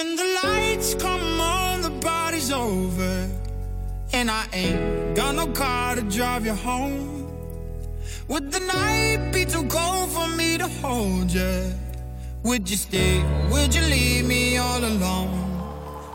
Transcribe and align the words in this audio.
When 0.00 0.16
the 0.16 0.40
lights 0.42 0.94
come 0.94 1.38
on, 1.38 1.82
the 1.82 1.90
party's 2.00 2.50
over. 2.50 3.28
And 4.14 4.30
I 4.30 4.46
ain't 4.54 5.14
got 5.14 5.34
no 5.34 5.46
car 5.48 5.94
to 5.94 6.00
drive 6.00 6.46
you 6.46 6.54
home. 6.54 7.28
Would 8.28 8.50
the 8.50 8.60
night 8.60 9.30
be 9.30 9.44
too 9.44 9.66
cold 9.66 10.08
for 10.10 10.26
me 10.38 10.56
to 10.56 10.68
hold 10.80 11.30
you? 11.30 11.74
Would 12.44 12.70
you 12.70 12.78
stay? 12.78 13.22
Would 13.50 13.74
you 13.74 13.82
leave 13.82 14.24
me 14.24 14.56
all 14.56 14.82
alone? 14.82 15.36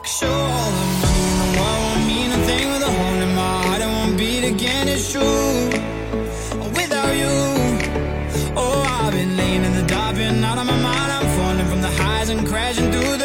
Cause 0.02 0.20
you're 0.20 0.32
all 0.32 0.74
I 0.82 0.86
know. 1.02 1.68
I 1.68 1.74
won't 1.84 2.08
mean 2.08 2.32
a 2.38 2.40
thing 2.48 2.66
with 2.72 2.90
a 2.90 2.92
hole 3.00 3.22
in 3.28 3.36
my 3.36 3.54
heart. 3.66 3.82
I 3.84 3.90
won't 3.98 4.18
beat 4.18 4.46
again, 4.46 4.88
it's 4.88 5.12
true. 5.12 5.70
Without 6.80 7.14
you, 7.22 7.36
oh, 8.58 8.82
I've 9.00 9.14
been 9.14 9.38
laying 9.38 9.64
in 9.64 9.74
the 9.76 9.86
dark, 9.86 10.16
been 10.16 10.44
out 10.44 10.58
of 10.58 10.66
my 10.66 10.80
mind. 10.82 11.12
I'm 11.18 11.28
falling 11.38 11.68
from 11.68 11.82
the 11.82 11.94
highs 12.02 12.30
and 12.30 12.48
crashing 12.48 12.92
through 12.92 13.18
the 13.18 13.25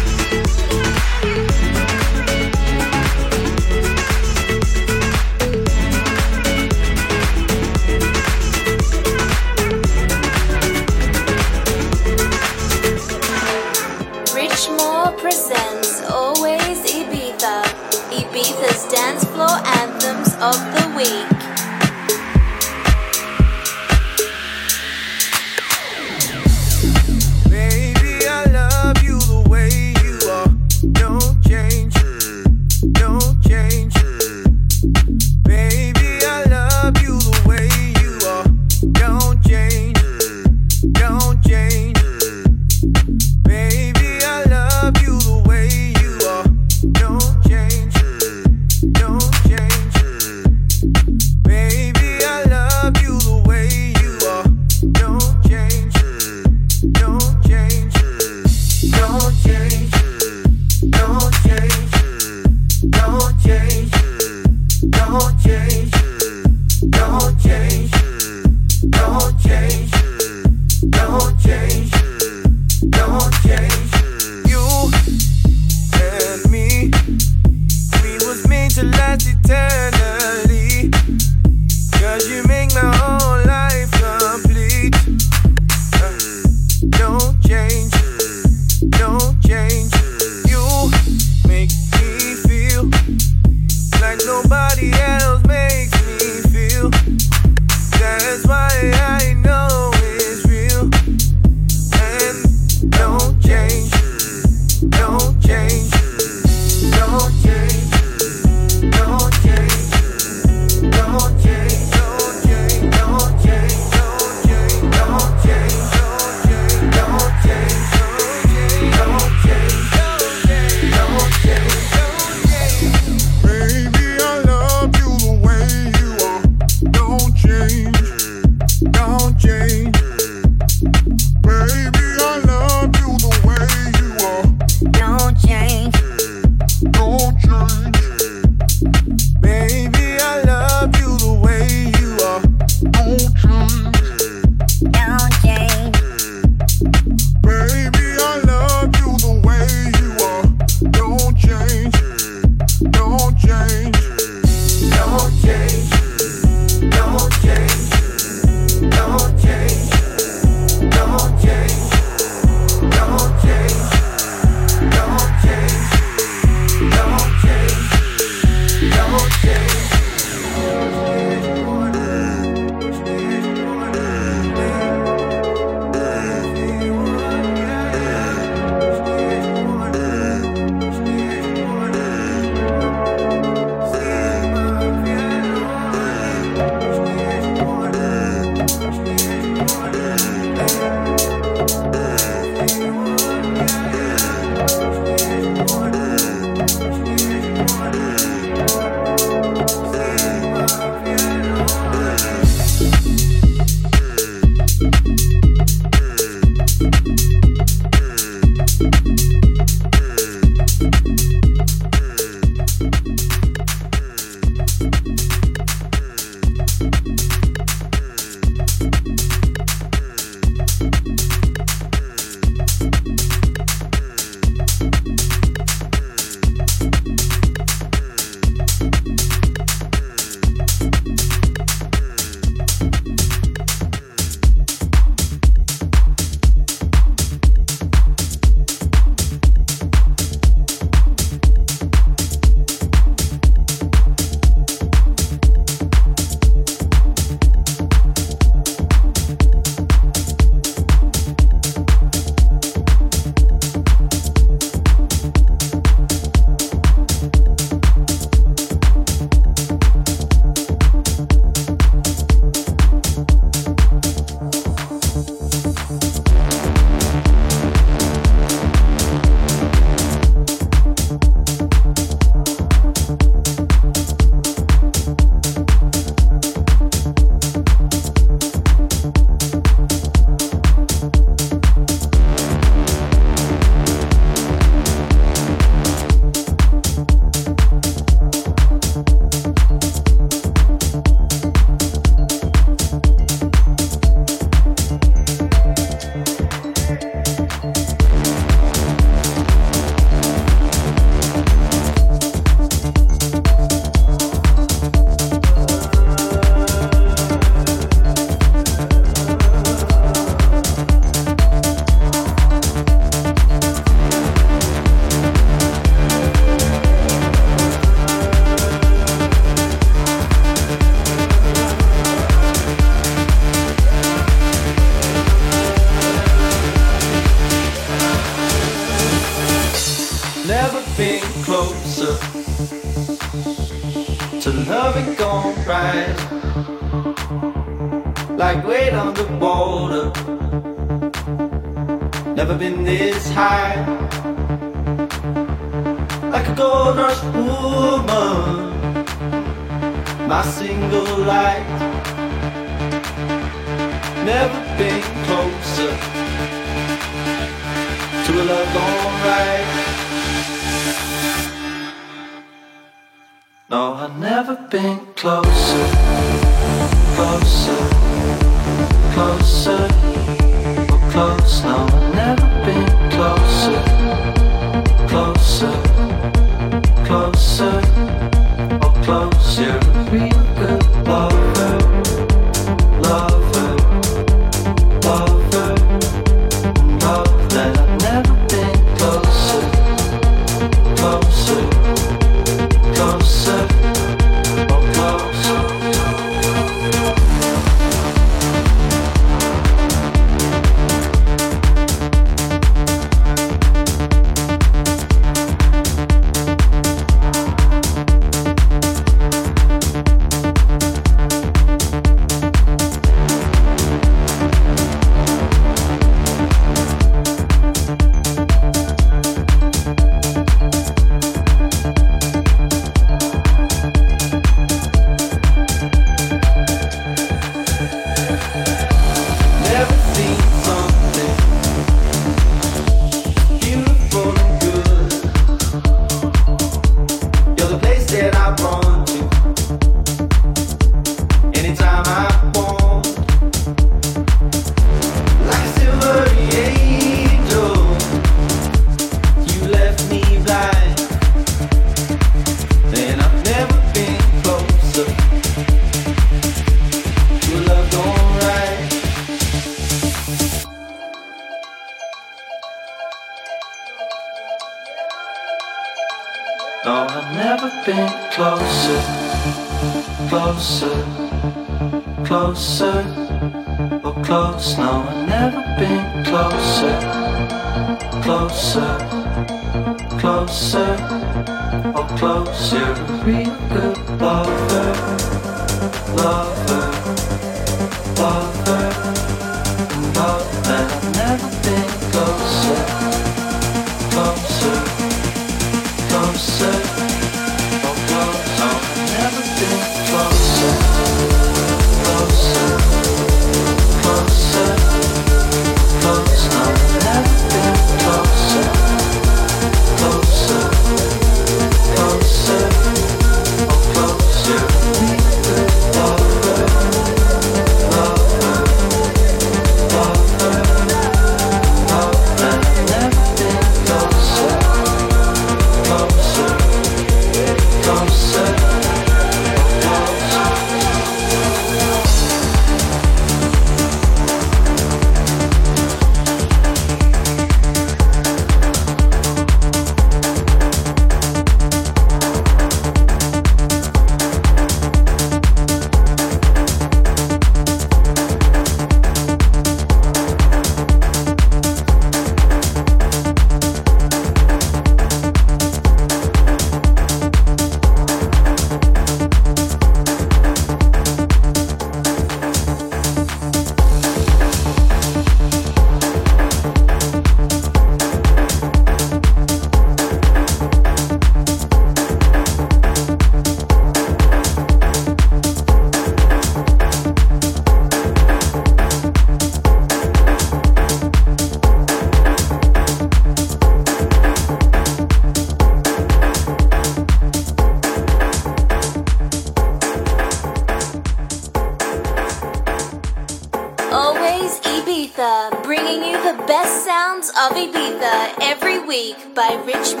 Put 599.88 600.00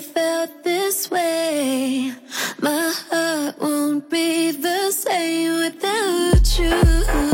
felt 0.00 0.62
this 0.62 1.10
way. 1.10 2.12
my 2.60 2.92
heart 3.10 3.60
won't 3.60 4.08
coming 4.08 4.52
the 4.52 4.92
same 4.92 5.54
without 5.54 6.58
lips. 6.58 7.33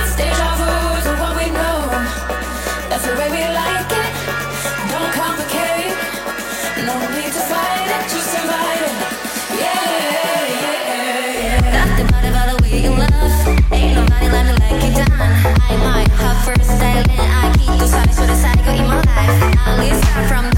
From 20.11 20.50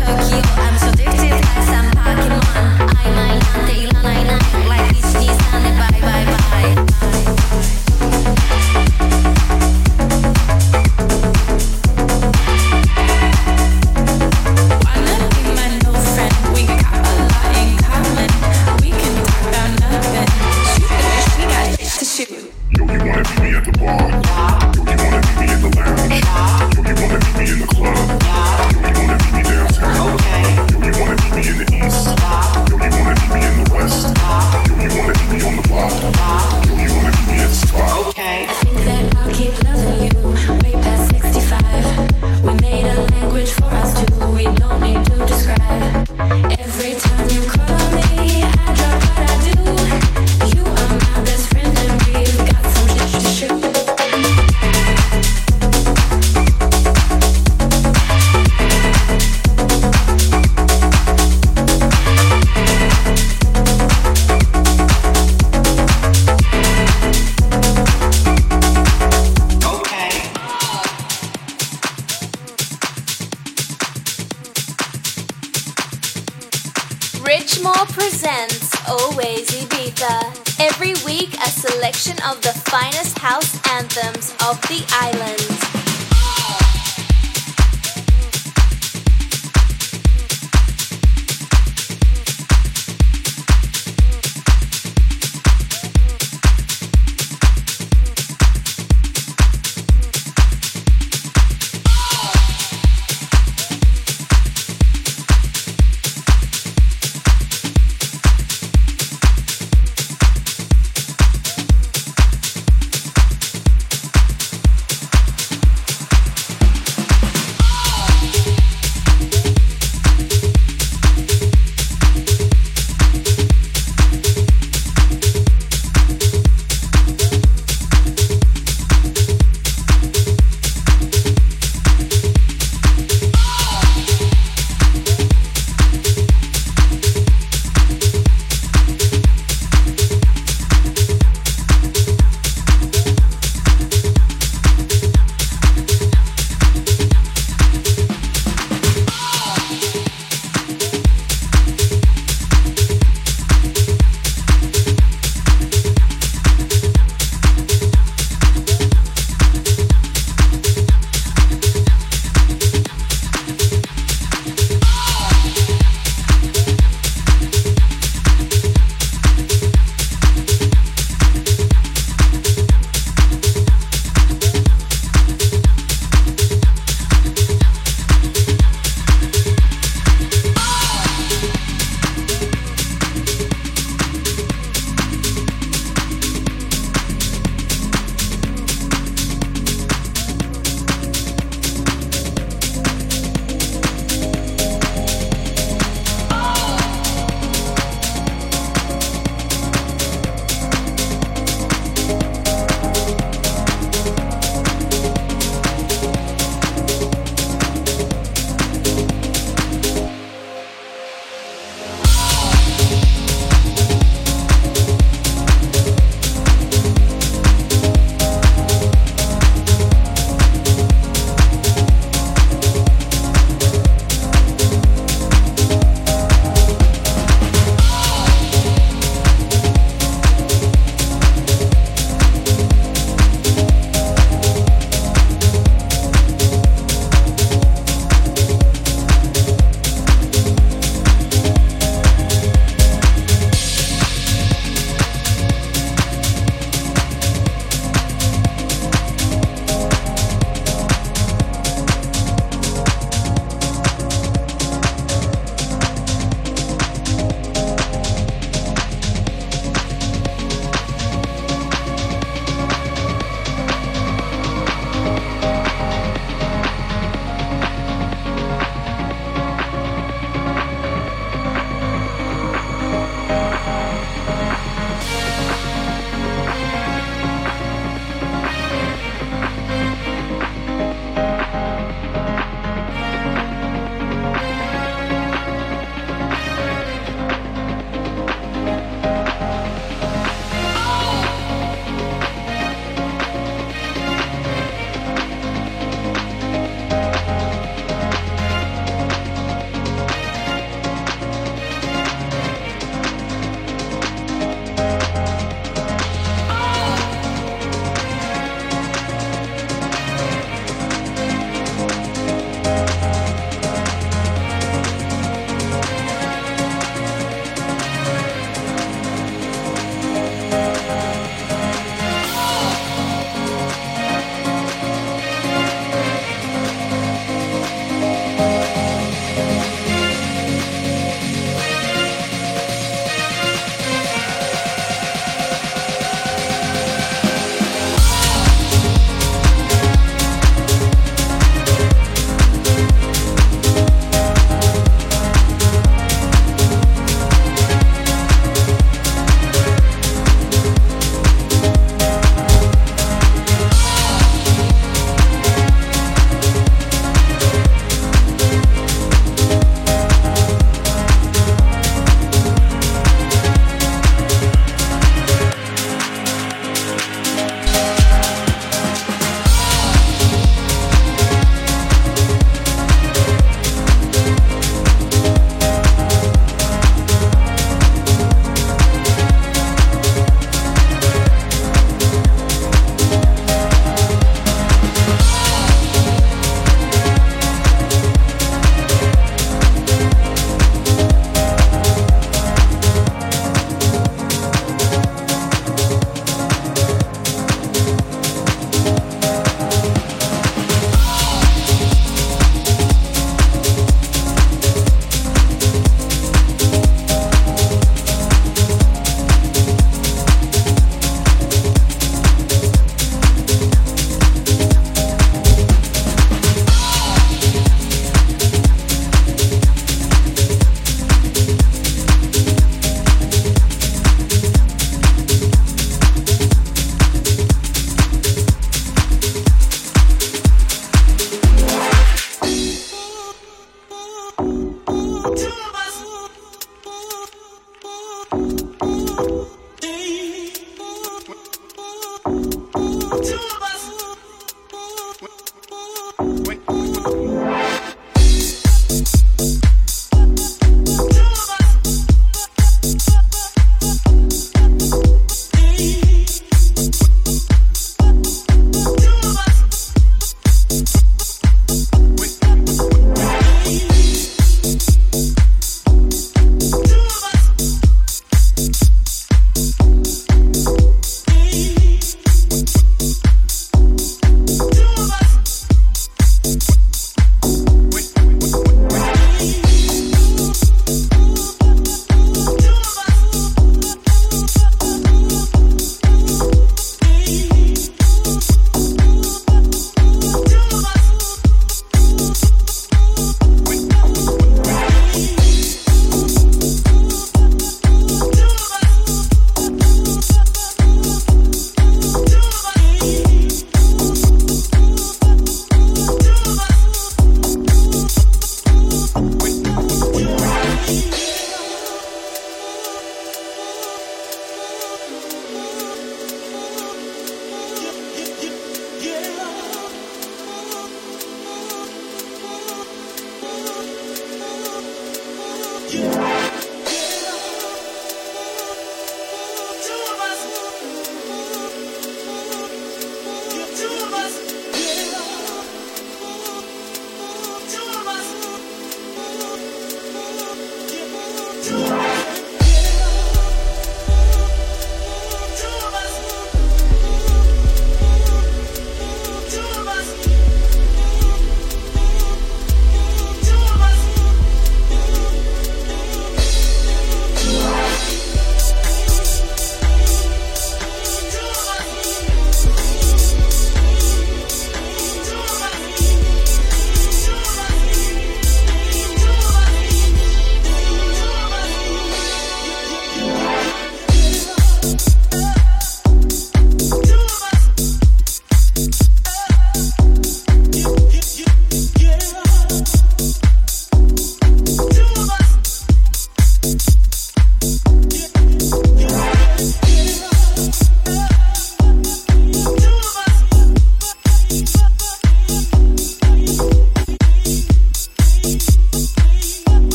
presents 78.03 78.69
Always 78.89 79.47
Ibiza. 79.51 80.59
Every 80.59 80.93
week, 81.05 81.33
a 81.35 81.47
selection 81.47 82.17
of 82.29 82.41
the 82.41 82.51
finest 82.69 83.17
house 83.17 83.55
anthems 83.71 84.31
of 84.45 84.59
the 84.63 84.83
islands. 84.91 85.72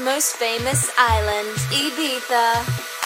Most 0.00 0.36
famous 0.36 0.90
island, 0.98 1.48
Ibiza. 1.70 2.97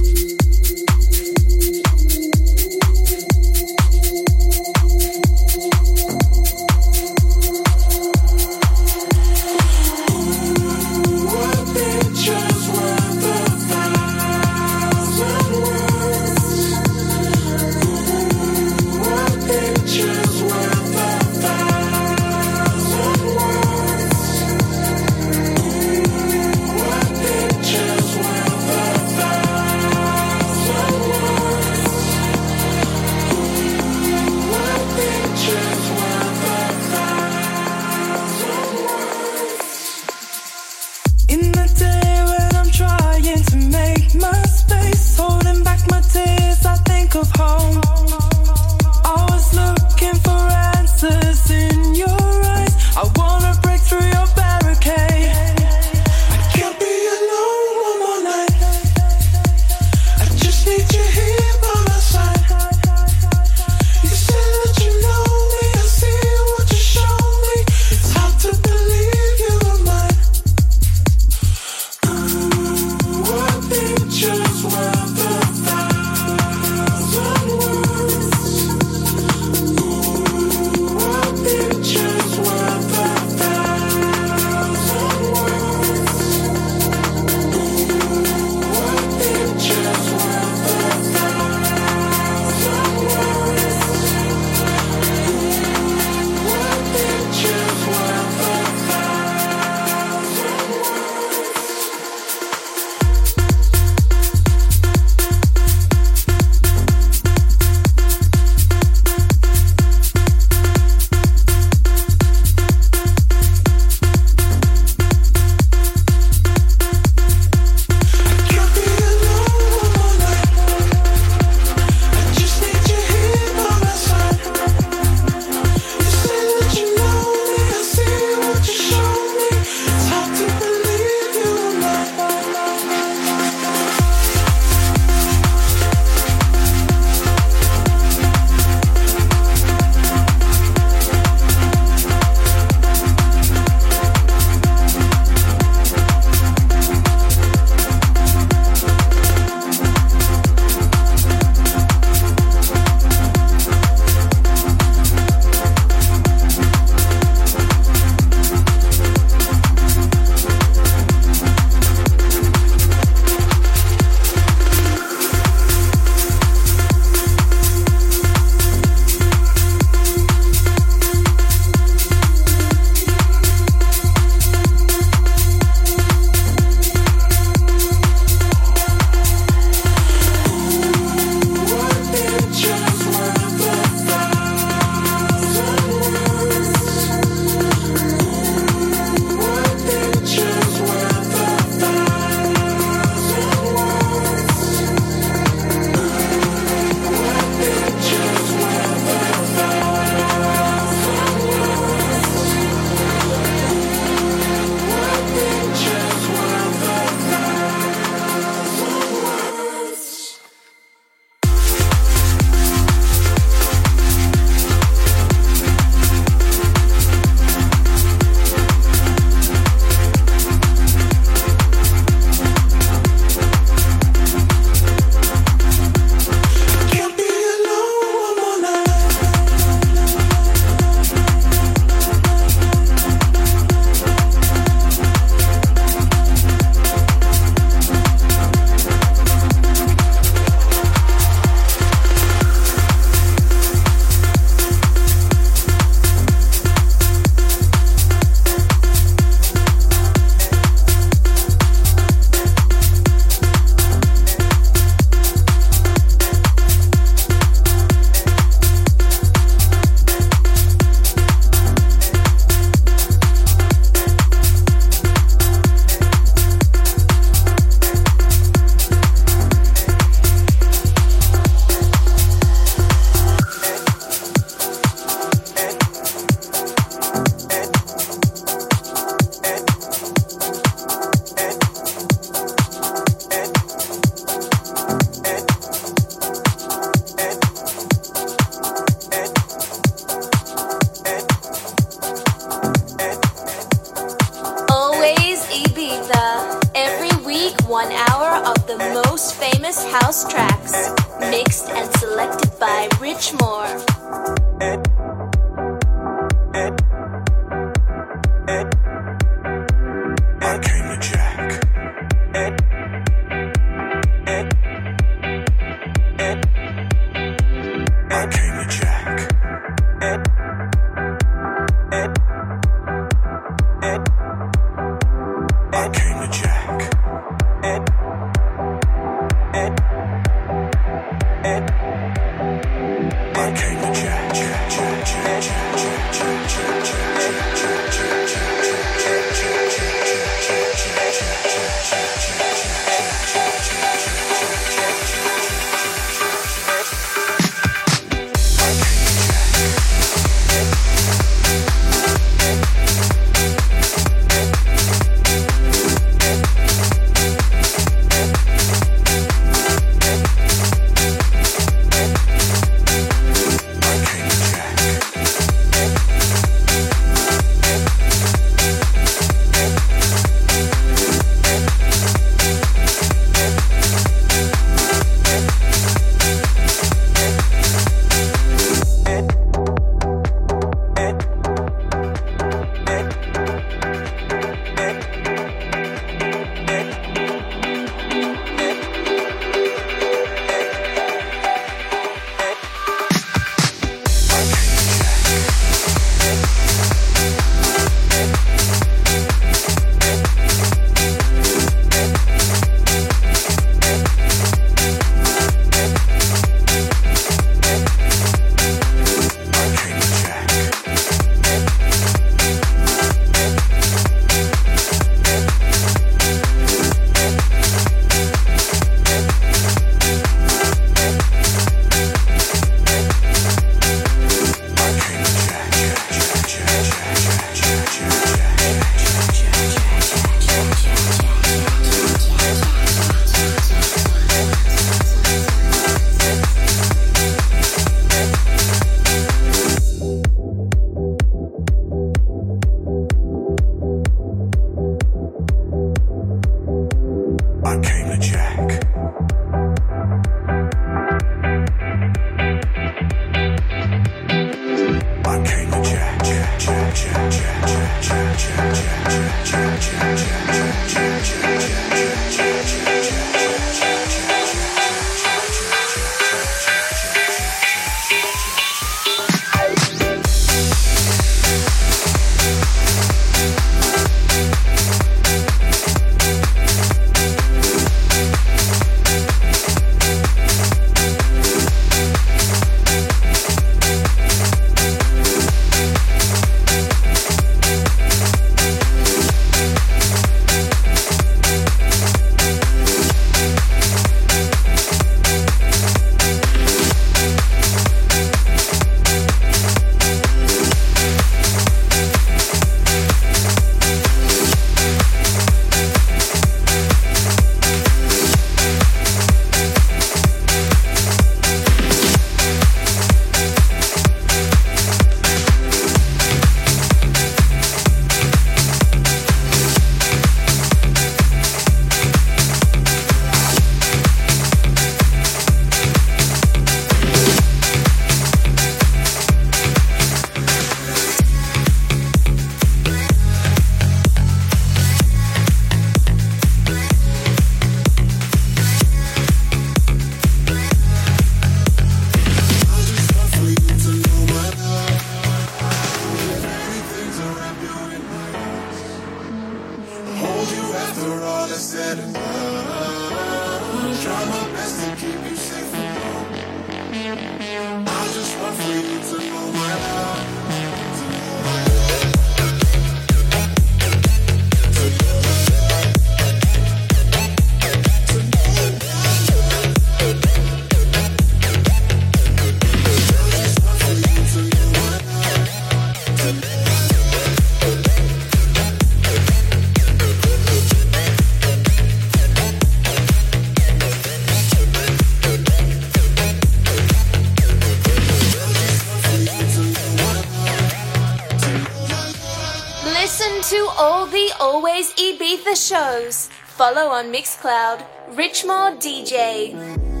Ibiza 594.97 595.55
shows. 595.55 596.29
Follow 596.45 596.89
on 596.89 597.11
Mixcloud, 597.11 597.85
Richmore 598.15 598.75
DJ. 598.77 600.00